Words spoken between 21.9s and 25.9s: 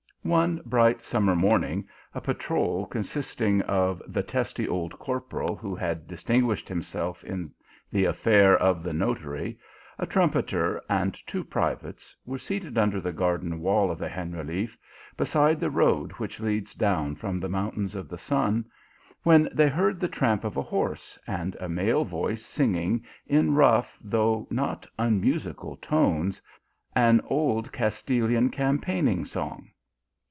voice singing in rough, though not unmusical